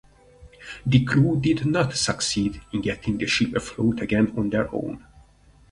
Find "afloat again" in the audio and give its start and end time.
3.53-4.33